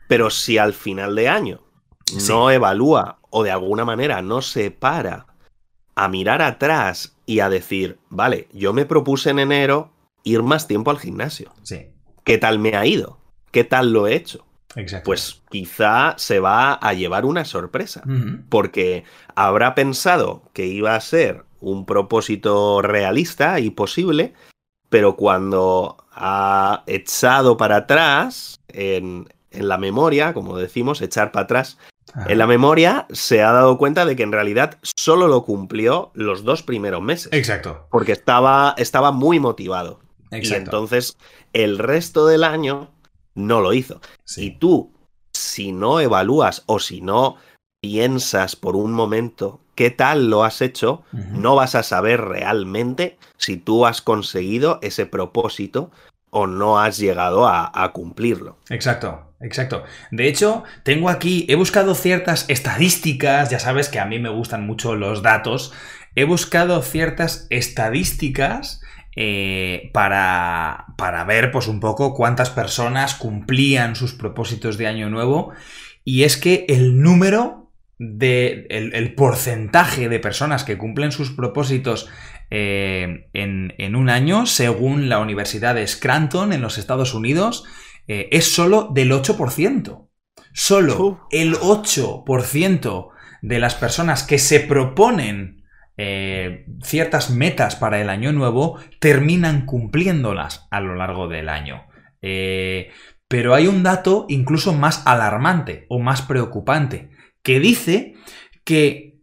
[0.07, 1.61] pero si al final de año
[2.05, 2.27] sí.
[2.27, 5.27] no evalúa o de alguna manera no se para
[5.95, 9.91] a mirar atrás y a decir, vale, yo me propuse en enero
[10.23, 11.51] ir más tiempo al gimnasio.
[11.63, 11.87] Sí.
[12.23, 13.19] ¿Qué tal me ha ido?
[13.51, 14.45] ¿Qué tal lo he hecho?
[14.75, 15.05] Exacto.
[15.05, 18.43] Pues quizá se va a llevar una sorpresa, uh -huh.
[18.49, 19.03] porque
[19.35, 24.33] habrá pensado que iba a ser un propósito realista y posible,
[24.89, 31.77] pero cuando ha echado para atrás en, en la memoria, como decimos, echar para atrás,
[32.15, 32.31] Ajá.
[32.31, 36.43] en la memoria se ha dado cuenta de que en realidad solo lo cumplió los
[36.43, 37.29] dos primeros meses.
[37.31, 37.87] Exacto.
[37.89, 39.99] Porque estaba, estaba muy motivado.
[40.31, 40.53] Exacto.
[40.53, 41.17] Y entonces
[41.53, 42.91] el resto del año
[43.35, 44.01] no lo hizo.
[44.25, 44.45] Sí.
[44.45, 44.91] Y tú,
[45.33, 47.37] si no evalúas o si no
[47.81, 51.31] piensas por un momento qué tal lo has hecho, uh -huh.
[51.31, 55.91] no vas a saber realmente si tú has conseguido ese propósito
[56.29, 58.57] o no has llegado a, a, cumplirlo.
[58.69, 59.83] Exacto, exacto.
[60.11, 64.65] De hecho, tengo aquí, he buscado ciertas estadísticas, ya sabes que a mí me gustan
[64.65, 65.73] mucho los datos,
[66.15, 68.81] he buscado ciertas estadísticas
[69.15, 75.53] eh, para, para ver pues un poco cuántas personas cumplían sus propósitos de año nuevo
[76.03, 82.09] y es que el número de el, el, porcentaje de personas que cumplen sus propósitos
[82.49, 87.65] eh, en, en, un año, según la Universidad de Scranton en los Estados Unidos,
[88.07, 90.09] eh, es solo del 8%.
[90.53, 91.19] Solo uh.
[91.31, 93.09] el 8%
[93.41, 95.63] de las personas que se proponen
[95.95, 101.83] eh, ciertas metas para el año nuevo terminan cumpliéndolas a lo largo del año.
[102.21, 102.91] Eh,
[103.27, 107.09] pero hay un dato incluso más alarmante o más preocupante
[107.43, 108.13] que dice
[108.63, 109.19] que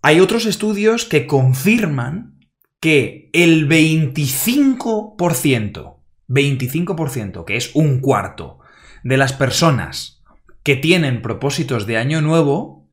[0.00, 2.38] hay otros estudios que confirman
[2.80, 5.91] que el 25%,
[6.32, 8.58] 25%, que es un cuarto
[9.02, 10.22] de las personas
[10.62, 12.90] que tienen propósitos de año nuevo,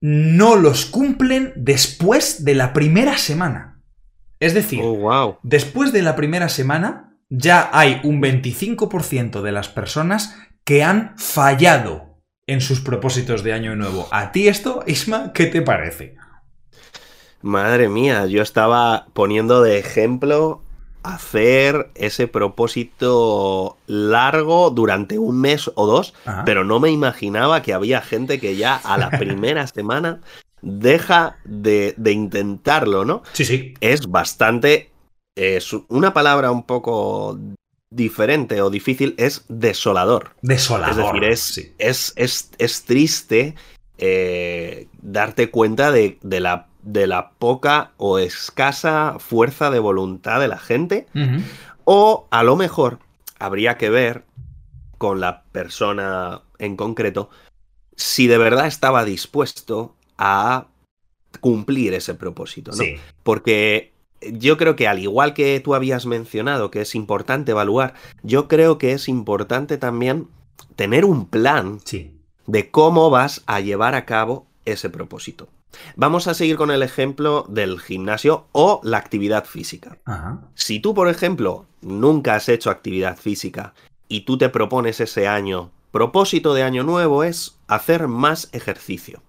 [0.00, 3.82] no los cumplen después de la primera semana.
[4.40, 5.38] Es decir, oh, wow.
[5.42, 12.20] después de la primera semana ya hay un 25% de las personas que han fallado
[12.46, 14.08] en sus propósitos de año nuevo.
[14.10, 16.16] ¿A ti esto, Isma, qué te parece?
[17.42, 20.62] Madre mía, yo estaba poniendo de ejemplo
[21.02, 26.44] hacer ese propósito largo durante un mes o dos, Ajá.
[26.44, 30.20] pero no me imaginaba que había gente que ya a la primera semana
[30.60, 33.22] deja de, de, intentarlo, ¿no?
[33.32, 33.74] Sí, sí.
[33.80, 34.90] Es bastante...
[35.36, 37.38] Es una palabra un poco
[37.90, 40.32] diferente o difícil es desolador.
[40.42, 40.90] Desolador.
[40.90, 41.72] Es decir, es, sí.
[41.78, 43.54] es, es, es, triste
[43.98, 50.48] eh, darte cuenta de, de, la, de, la, poca o escasa fuerza de voluntad de
[50.48, 51.06] la gente.
[51.14, 51.42] Uh -huh.
[51.84, 52.98] O a lo mejor
[53.38, 54.24] habría que ver
[54.98, 57.30] con la persona en concreto
[57.96, 60.66] si de verdad estaba dispuesto a
[61.40, 62.76] cumplir ese propósito, ¿no?
[62.76, 62.96] Sí.
[63.22, 68.48] Porque yo creo que al igual que tú habías mencionado que es importante evaluar, yo
[68.48, 70.28] creo que es importante también
[70.76, 72.12] tener un plan sí.
[72.46, 75.48] de cómo vas a llevar a cabo ese propósito.
[75.96, 79.98] Vamos a seguir con el ejemplo del gimnasio o la actividad física.
[80.04, 80.40] Ajá.
[80.54, 83.74] Si tú, por ejemplo, nunca has hecho actividad física
[84.08, 89.22] y tú te propones ese año, propósito de año nuevo es hacer más ejercicio.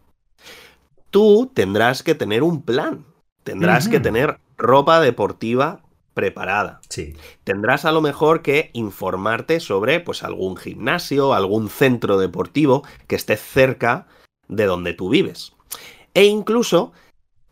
[1.09, 3.05] Tú tendrás que tener un plan,
[3.43, 3.91] tendrás uh -huh.
[3.91, 5.81] que tener ropa deportiva
[6.13, 6.81] preparada.
[6.89, 7.15] Sí.
[7.43, 13.37] Tendrás a lo mejor que informarte sobre pues algún gimnasio, algún centro deportivo que esté
[13.37, 14.07] cerca
[14.47, 15.53] de donde tú vives.
[16.19, 16.91] E incluso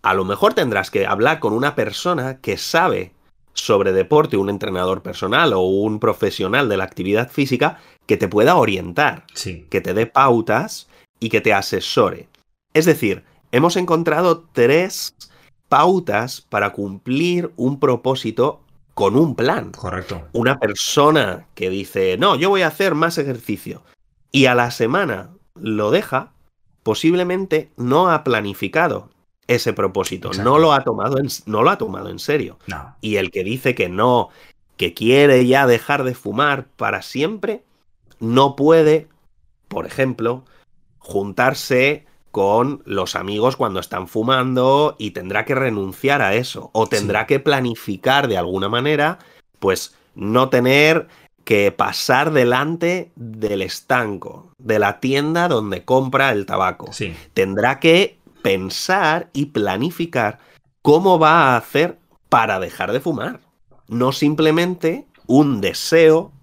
[0.01, 3.13] a lo mejor tendrás que hablar con una persona que sabe
[3.53, 8.57] sobre deporte, un entrenador personal o un profesional de la actividad física que te pueda
[8.57, 9.25] orientar,
[9.69, 10.89] que te dé pautas
[11.21, 12.27] y que te asesore.
[12.73, 15.15] Es decir, hemos encontrado tres
[15.69, 18.59] pautas para cumplir un propósito
[18.95, 19.71] con un plan.
[19.71, 20.27] Correcto.
[20.33, 23.81] Una persona que dice, no, yo voy a hacer más ejercicio
[24.29, 26.33] y a la semana lo deja,
[26.87, 29.09] posiblemente no ha planificado
[29.45, 32.59] ese propósito, no lo, ha tomado en, no lo ha tomado en serio.
[33.01, 34.29] Y el que dice que no,
[34.77, 37.65] que quiere ya dejar de fumar para siempre,
[38.21, 39.09] no puede,
[39.67, 40.45] por ejemplo,
[40.99, 47.27] juntarse con los amigos cuando están fumando y tendrá que renunciar a eso o tendrá
[47.27, 49.19] que planificar de alguna manera,
[49.59, 51.09] pues no tener
[51.47, 56.91] que pasar delante del estanco, de la tienda donde compra el tabaco.
[57.33, 60.39] Tendrá que pensar y planificar
[60.81, 63.39] cómo va a hacer para dejar de fumar.
[63.87, 66.33] No simplemente un deseo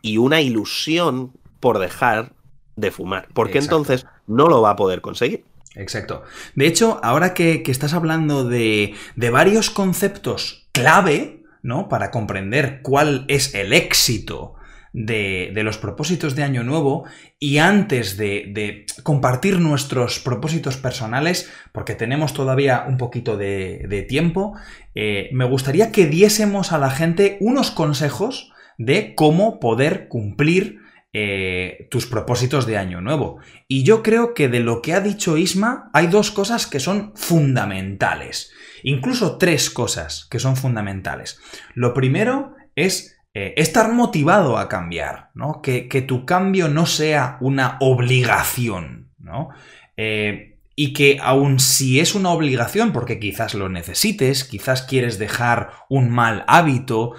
[0.00, 2.32] y una ilusión por dejar
[2.76, 5.44] de fumar, porque entonces no lo va a poder conseguir.
[5.74, 6.22] Exacto.
[6.54, 11.88] De hecho, ahora que, estás hablando de, de, varios conceptos clave, ¿no?
[11.88, 14.54] Para comprender cuál es el éxito
[14.92, 17.04] de, de los propósitos de Año Nuevo
[17.38, 24.54] y antes de, de, compartir nuestros propósitos personales, porque tenemos todavía un poquito de, tiempo,
[24.94, 30.79] eh, me gustaría que diésemos a la gente unos consejos de cómo poder cumplir
[31.12, 33.40] eh, tus propósitos de año nuevo.
[33.66, 37.12] Y yo creo que de lo que ha dicho Isma hay dos cosas que son
[37.16, 38.52] fundamentales.
[38.84, 41.40] Incluso tres cosas que son fundamentales.
[41.74, 45.60] Lo primero es eh, estar motivado a cambiar, ¿no?
[45.62, 49.48] Que, tu cambio no sea una obligación, ¿no?
[49.96, 55.70] Eh, y que aun si es una obligación, porque quizás lo necesites, quizás quieres dejar
[55.88, 57.14] un mal hábito,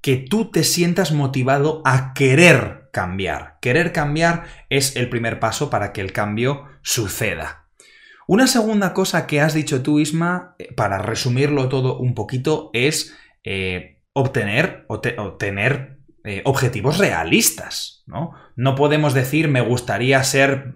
[0.00, 3.58] que tú te sientas motivado a querer cambiar.
[3.60, 7.66] Querer cambiar es el primer paso para que el cambio suceda.
[8.26, 13.16] Una segunda cosa que has dicho tú, Isma, eh, para resumirlo todo un poquito, es
[13.44, 18.04] eh, obtener o tener eh, objetivos realistas.
[18.06, 18.32] ¿no?
[18.56, 20.74] no podemos decir me gustaría ser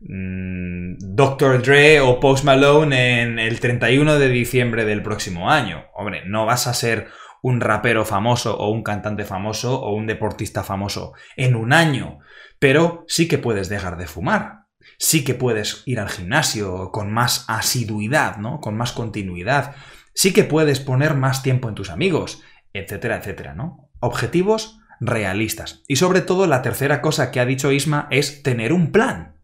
[0.00, 1.62] mm, Dr.
[1.62, 5.84] Dre o Post Malone en el 31 de diciembre del próximo año.
[5.94, 7.08] Hombre, no vas a ser
[7.44, 12.20] un rapero famoso o un cantante famoso o un deportista famoso en un año,
[12.58, 14.64] pero sí que puedes dejar de fumar.
[14.98, 18.60] Sí que puedes ir al gimnasio con más asiduidad, ¿no?
[18.62, 19.76] Con más continuidad.
[20.14, 22.42] Sí que puedes poner más tiempo en tus amigos,
[22.72, 23.90] etcétera, etcétera, ¿no?
[24.00, 25.82] Objetivos realistas.
[25.86, 29.36] Y sobre todo la tercera cosa que ha dicho Isma es tener un plan.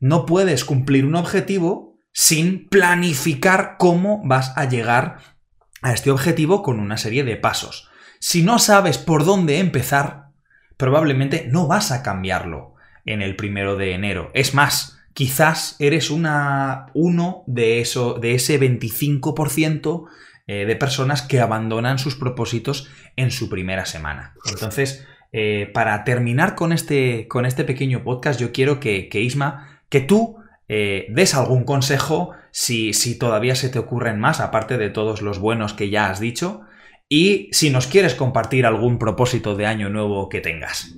[0.00, 5.18] No puedes cumplir un objetivo sin planificar cómo vas a llegar
[5.84, 7.90] a este objetivo con una serie de pasos.
[8.18, 10.28] Si no sabes por dónde empezar,
[10.78, 12.74] probablemente no vas a cambiarlo
[13.04, 14.30] en el primero de enero.
[14.32, 20.06] Es más, quizás eres una, uno de, eso, de ese 25%
[20.46, 24.34] eh, de personas que abandonan sus propósitos en su primera semana.
[24.50, 29.82] Entonces, eh, para terminar con este, con este pequeño podcast, yo quiero que, que Isma,
[29.90, 34.90] que tú eh, des algún consejo si, si todavía se te ocurren más, aparte de
[34.90, 36.62] todos los buenos que ya has dicho,
[37.08, 40.94] y si nos quieres compartir algún propósito de año nuevo que tengas.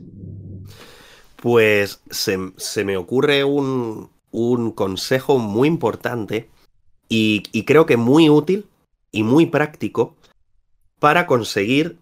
[1.36, 6.48] Pues se, me ocurre un, un, consejo muy importante
[7.08, 8.66] y, y creo que muy útil
[9.12, 10.16] y muy práctico
[10.98, 11.98] para conseguir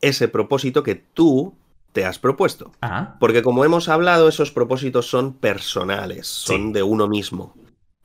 [0.00, 1.54] ese propósito que tú
[1.98, 2.70] te has propuesto.
[3.18, 7.56] Porque como hemos hablado, esos propósitos son personales, son de uno mismo.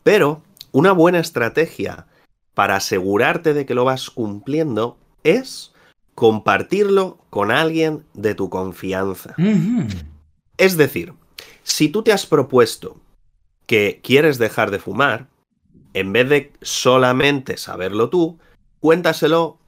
[0.01, 0.41] Pero
[0.71, 2.07] una buena estrategia
[2.55, 5.73] para asegurarte de que lo vas cumpliendo es
[6.15, 9.35] compartirlo con alguien de tu confianza.
[10.57, 11.13] Es decir,
[11.61, 12.97] si tú te has propuesto
[13.67, 15.27] que quieres dejar de fumar,
[15.93, 18.39] en vez de solamente saberlo tú,
[18.79, 19.59] cuéntaselo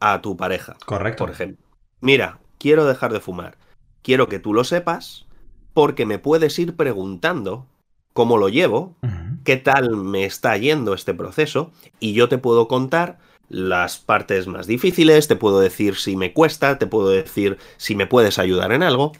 [0.00, 0.74] a tu pareja.
[0.86, 1.24] Correcto.
[1.24, 1.62] Por ejemplo,
[2.00, 3.58] mira, quiero dejar de fumar
[4.04, 5.26] quiero que tú lo sepas
[5.72, 7.66] porque me puedes ir preguntando
[8.12, 8.94] cómo lo llevo,
[9.42, 14.68] qué tal me está yendo este proceso y yo te puedo contar las partes más
[14.68, 18.84] difíciles, te puedo decir si me cuesta, te puedo decir si me puedes ayudar en
[18.84, 19.12] algo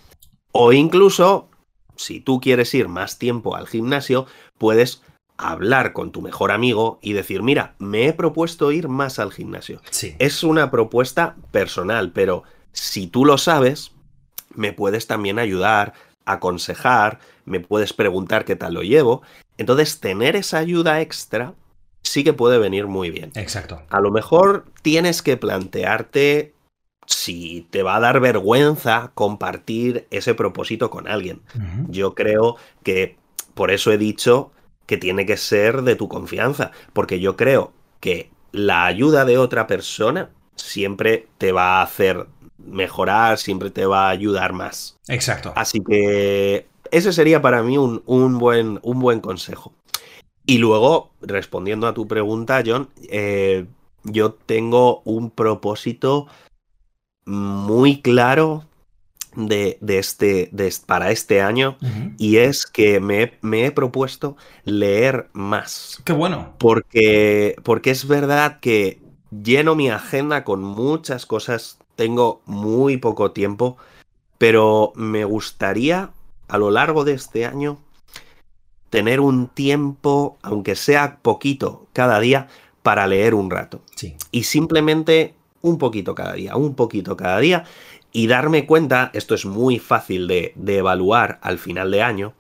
[0.52, 1.48] o incluso
[1.96, 4.26] si tú quieres ir más tiempo al gimnasio,
[4.58, 5.02] puedes
[5.36, 9.80] hablar con tu mejor amigo y decir, mira, me he propuesto ir más al gimnasio.
[9.90, 10.14] Sí.
[10.18, 13.93] Es una propuesta personal, pero si tú lo sabes,
[14.54, 15.94] me puedes también ayudar,
[16.24, 19.22] aconsejar, me puedes preguntar qué tal lo llevo.
[19.58, 21.54] Entonces, tener esa ayuda extra
[22.02, 23.32] sí que puede venir muy bien.
[23.34, 23.82] Exacto.
[23.90, 26.54] A lo mejor tienes que plantearte
[27.06, 31.42] si te va a dar vergüenza compartir ese propósito con alguien.
[31.88, 33.16] Yo creo que
[33.54, 34.52] por eso he dicho
[34.86, 39.66] que tiene que ser de tu confianza, porque yo creo que la ayuda de otra
[39.66, 42.26] persona siempre te va a hacer
[42.58, 44.96] mejorar, siempre te va a ayudar más.
[45.08, 45.52] Exacto.
[45.56, 49.72] Así que ese sería para mí un, un buen, un buen consejo.
[50.46, 53.66] Y luego, respondiendo a tu pregunta, John, eh,
[54.04, 56.26] yo tengo un propósito
[57.26, 58.64] muy claro
[59.34, 61.76] de, de este, de, para este año
[62.18, 66.00] y es que me, he- me he propuesto leer más.
[66.04, 66.54] Qué bueno.
[66.58, 69.00] Porque, porque es verdad que
[69.30, 73.76] lleno mi agenda con muchas cosas, tengo muy poco tiempo,
[74.38, 76.10] pero me gustaría
[76.48, 77.78] a lo largo de este año
[78.90, 82.48] tener un tiempo, aunque sea poquito cada día,
[82.82, 83.80] para leer un rato.
[83.96, 84.16] Sí.
[84.30, 87.64] Y simplemente un poquito cada día, un poquito cada día,
[88.12, 92.34] y darme cuenta, esto es muy fácil de, de evaluar al final de año,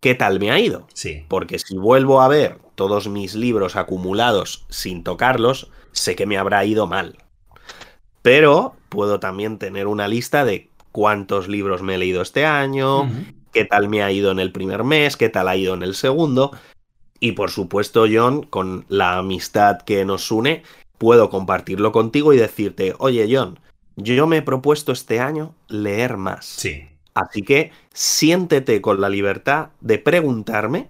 [0.00, 0.86] qué tal me ha ido.
[0.92, 1.24] Sí.
[1.28, 6.64] Porque si vuelvo a ver todos mis libros acumulados sin tocarlos, sé que me habrá
[6.64, 7.23] ido mal.
[8.24, 13.06] Pero puedo también tener una lista de cuántos libros me he leído este año,
[13.52, 15.94] qué tal me ha ido en el primer mes, qué tal ha ido en el
[15.94, 16.52] segundo.
[17.20, 20.62] Y por supuesto, John, con la amistad que nos une,
[20.96, 23.58] puedo compartirlo contigo y decirte, oye, John,
[23.96, 26.46] yo me he propuesto este año leer más.
[26.46, 26.88] Sí.
[27.12, 30.88] Así que siéntete con la libertad de preguntarme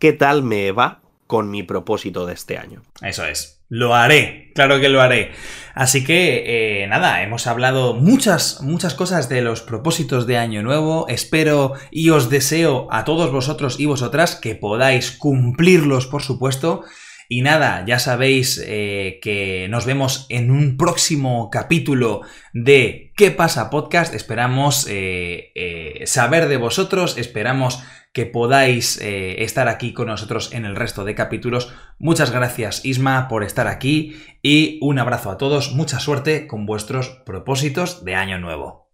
[0.00, 2.82] qué tal me va con mi propósito de este año.
[3.00, 3.60] Eso es.
[3.68, 5.32] Lo haré, claro que lo haré.
[5.74, 11.06] Así que, eh, nada, hemos hablado muchas, muchas cosas de los propósitos de Año Nuevo.
[11.08, 16.84] Espero y os deseo a todos vosotros y vosotras que podáis cumplirlos, por supuesto.
[17.28, 22.20] Y nada, ya sabéis eh, que nos vemos en un próximo capítulo
[22.52, 24.14] de ¿Qué pasa podcast?
[24.14, 27.82] Esperamos eh, eh, saber de vosotros, esperamos
[28.14, 31.74] que podáis eh, estar aquí con nosotros en el resto de capítulos.
[31.98, 37.08] Muchas gracias Isma por estar aquí y un abrazo a todos, mucha suerte con vuestros
[37.26, 38.84] propósitos de año nuevo.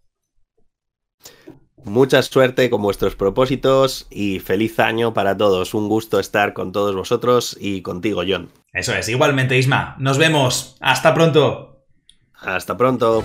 [1.83, 5.73] Mucha suerte con vuestros propósitos y feliz año para todos.
[5.73, 8.49] Un gusto estar con todos vosotros y contigo, John.
[8.73, 11.85] Eso es, igualmente Isma, nos vemos, hasta pronto.
[12.33, 13.23] Hasta pronto.